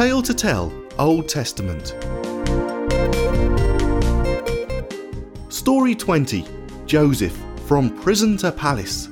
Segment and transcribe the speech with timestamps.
[0.00, 1.88] Tale to Tell Old Testament.
[5.52, 6.46] Story 20
[6.86, 9.08] Joseph From Prison to Palace.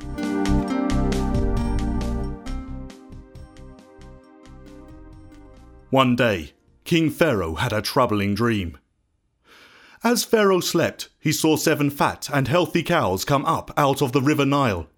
[5.91, 6.53] One day,
[6.85, 8.79] King Pharaoh had a troubling dream.
[10.03, 14.23] As Pharaoh slept, he saw seven fat and healthy cows come up out of the
[14.23, 14.89] river Nile.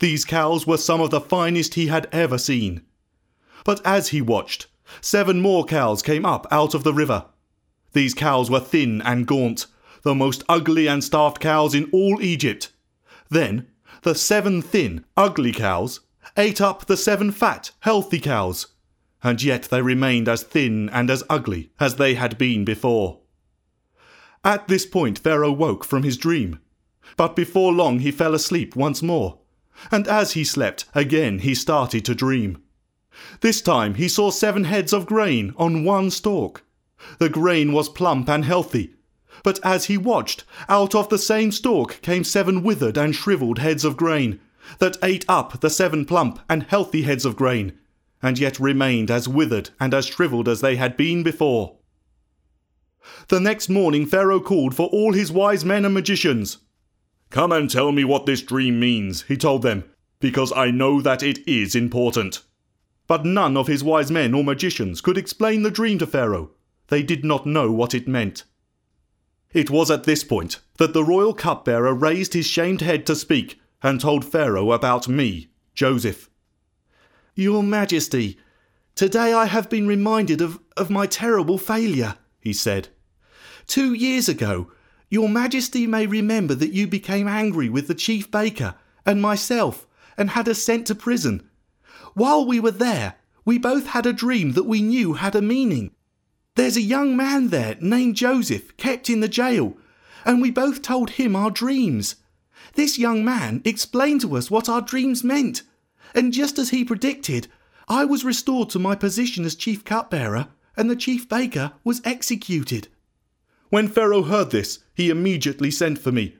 [0.00, 2.82] These cows were some of the finest he had ever seen.
[3.64, 4.66] But as he watched,
[5.00, 7.26] seven more cows came up out of the river.
[7.92, 9.66] These cows were thin and gaunt,
[10.02, 12.72] the most ugly and starved cows in all Egypt.
[13.28, 13.68] Then
[14.02, 16.00] the seven thin, ugly cows
[16.36, 18.68] ate up the seven fat, healthy cows,
[19.22, 23.20] and yet they remained as thin and as ugly as they had been before.
[24.44, 26.60] At this point, Pharaoh woke from his dream.
[27.16, 29.38] But before long he fell asleep once more,
[29.90, 32.62] and as he slept, again he started to dream.
[33.40, 36.62] This time he saw seven heads of grain on one stalk.
[37.18, 38.94] The grain was plump and healthy,
[39.42, 43.84] but as he watched, out of the same stalk came seven withered and shriveled heads
[43.84, 44.38] of grain,
[44.78, 47.72] that ate up the seven plump and healthy heads of grain,
[48.22, 51.76] and yet remained as withered and as shriveled as they had been before.
[53.28, 56.58] The next morning Pharaoh called for all his wise men and magicians.
[57.30, 59.84] Come and tell me what this dream means, he told them,
[60.18, 62.42] because I know that it is important.
[63.10, 66.52] But none of his wise men or magicians could explain the dream to Pharaoh.
[66.86, 68.44] They did not know what it meant.
[69.52, 73.60] It was at this point that the royal cupbearer raised his shamed head to speak
[73.82, 76.30] and told Pharaoh about me, Joseph.
[77.34, 78.38] Your Majesty,
[78.94, 82.90] today I have been reminded of, of my terrible failure, he said.
[83.66, 84.70] Two years ago,
[85.08, 90.30] Your Majesty may remember that you became angry with the chief baker and myself and
[90.30, 91.49] had us sent to prison.
[92.14, 95.92] While we were there, we both had a dream that we knew had a meaning.
[96.56, 99.76] There's a young man there named Joseph kept in the jail,
[100.24, 102.16] and we both told him our dreams.
[102.74, 105.62] This young man explained to us what our dreams meant,
[106.14, 107.48] and just as he predicted,
[107.88, 112.88] I was restored to my position as chief cupbearer, and the chief baker was executed.
[113.70, 116.36] When Pharaoh heard this, he immediately sent for me.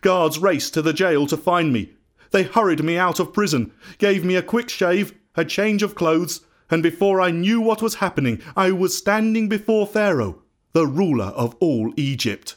[0.00, 1.92] Guards raced to the jail to find me.
[2.30, 6.40] They hurried me out of prison, gave me a quick shave, a change of clothes,
[6.70, 10.42] and before I knew what was happening, I was standing before Pharaoh,
[10.72, 12.56] the ruler of all Egypt.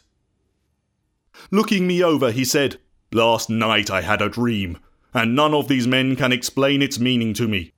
[1.51, 2.79] Looking me over, he said,
[3.11, 4.79] Last night I had a dream,
[5.13, 7.73] and none of these men can explain its meaning to me.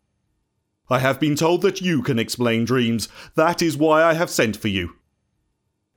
[0.89, 3.09] I have been told that you can explain dreams.
[3.35, 4.95] That is why I have sent for you.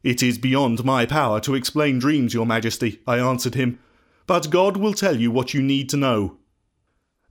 [0.02, 3.78] It is beyond my power to explain dreams, Your Majesty, I answered him,
[4.26, 6.38] but God will tell you what you need to know.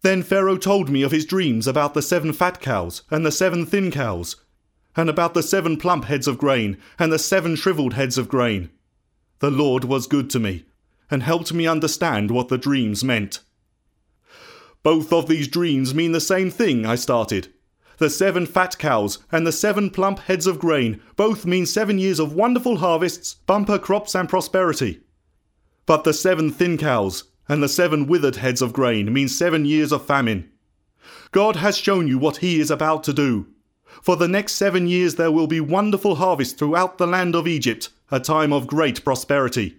[0.01, 3.65] Then Pharaoh told me of his dreams about the seven fat cows and the seven
[3.65, 4.35] thin cows,
[4.95, 8.69] and about the seven plump heads of grain and the seven shriveled heads of grain.
[9.39, 10.65] The Lord was good to me,
[11.09, 13.39] and helped me understand what the dreams meant.
[14.83, 17.53] Both of these dreams mean the same thing, I started.
[17.97, 22.19] The seven fat cows and the seven plump heads of grain both mean seven years
[22.19, 25.01] of wonderful harvests, bumper crops, and prosperity.
[25.85, 29.91] But the seven thin cows and the seven withered heads of grain mean seven years
[29.91, 30.49] of famine.
[31.31, 33.47] God has shown you what He is about to do.
[34.01, 37.89] For the next seven years there will be wonderful harvest throughout the land of Egypt,
[38.09, 39.77] a time of great prosperity.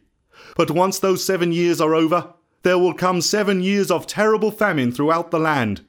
[0.56, 4.92] But once those seven years are over, there will come seven years of terrible famine
[4.92, 5.84] throughout the land.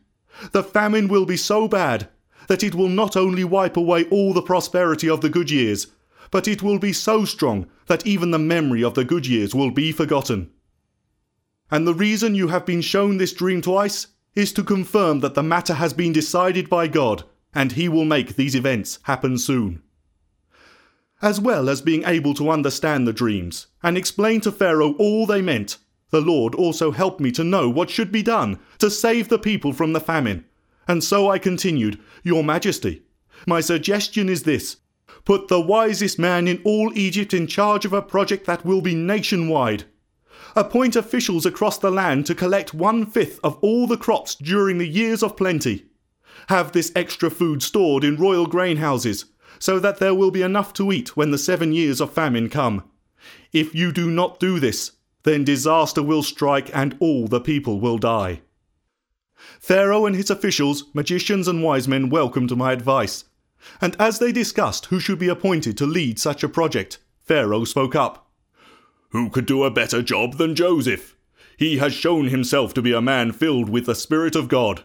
[0.52, 2.08] The famine will be so bad
[2.48, 5.88] that it will not only wipe away all the prosperity of the good years,
[6.34, 9.70] but it will be so strong that even the memory of the good years will
[9.70, 10.50] be forgotten.
[11.70, 15.44] And the reason you have been shown this dream twice is to confirm that the
[15.44, 17.24] matter has been decided by God,
[17.54, 19.84] and He will make these events happen soon.
[21.22, 25.44] As well as being able to understand the dreams and explain to Pharaoh all they
[25.44, 25.78] meant,
[26.10, 29.72] the Lord also helped me to know what should be done to save the people
[29.72, 30.46] from the famine.
[30.88, 33.04] And so I continued, Your Majesty,
[33.46, 34.78] my suggestion is this
[35.26, 38.96] put the wisest man in all Egypt in charge of a project that will be
[38.96, 39.86] nationwide
[40.56, 44.88] appoint officials across the land to collect one fifth of all the crops during the
[44.88, 45.86] years of plenty.
[46.50, 49.26] Have this extra food stored in royal grain houses,
[49.60, 52.84] so that there will be enough to eat when the seven years of famine come.
[53.52, 54.92] If you do not do this,
[55.24, 58.42] then disaster will strike and all the people will die.
[59.60, 63.26] Pharaoh and his officials, magicians, and wise men welcomed my advice.
[63.82, 67.96] And as they discussed who should be appointed to lead such a project, Pharaoh spoke
[67.96, 68.30] up.
[69.10, 71.16] Who could do a better job than Joseph?
[71.58, 74.84] He has shown himself to be a man filled with the Spirit of God.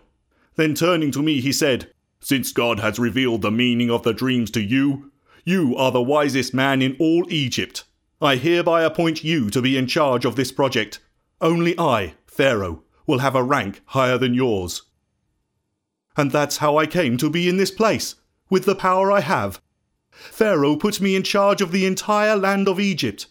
[0.56, 4.50] Then turning to me, he said, Since God has revealed the meaning of the dreams
[4.52, 5.10] to you,
[5.44, 7.84] you are the wisest man in all Egypt.
[8.20, 10.98] I hereby appoint you to be in charge of this project.
[11.40, 14.82] Only I, Pharaoh, will have a rank higher than yours.
[16.16, 18.16] And that's how I came to be in this place,
[18.50, 19.60] with the power I have.
[20.10, 23.26] Pharaoh put me in charge of the entire land of Egypt.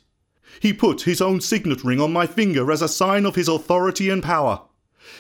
[0.60, 4.10] He put his own signet ring on my finger as a sign of his authority
[4.10, 4.62] and power.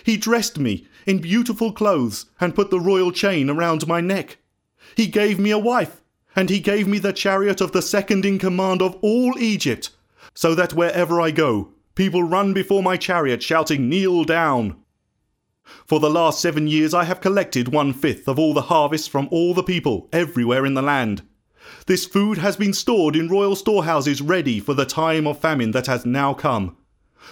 [0.03, 4.37] He dressed me in beautiful clothes and put the royal chain around my neck.
[4.95, 6.01] He gave me a wife,
[6.35, 9.91] and he gave me the chariot of the second in command of all Egypt,
[10.33, 14.77] so that wherever I go, people run before my chariot shouting, Kneel down!
[15.85, 19.27] For the last seven years I have collected one fifth of all the harvests from
[19.31, 21.23] all the people everywhere in the land.
[21.85, 25.87] This food has been stored in royal storehouses ready for the time of famine that
[25.87, 26.77] has now come.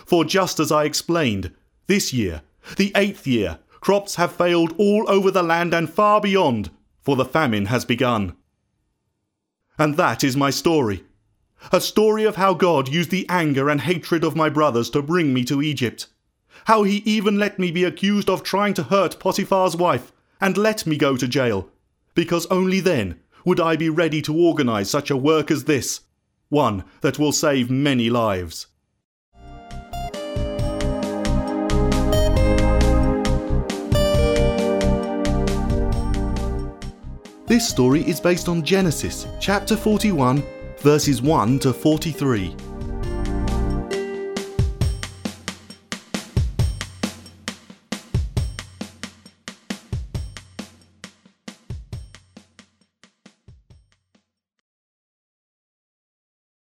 [0.06, 1.52] For just as I explained,
[1.88, 2.42] this year,
[2.78, 6.72] the eighth year, crops have failed all over the land and far beyond,
[7.02, 8.36] for the famine has begun.
[9.78, 11.04] And that is my story.
[11.72, 15.34] A story of how God used the anger and hatred of my brothers to bring
[15.34, 16.08] me to Egypt.
[16.66, 20.88] How he even let me be accused of trying to hurt Potiphar's wife and let
[20.88, 21.70] me go to jail,
[22.16, 26.02] because only then would I be ready to organize such a work as this,
[26.50, 28.66] one that will save many lives.
[37.46, 40.44] This story is based on Genesis chapter 41,
[40.80, 42.56] verses 1 to 43.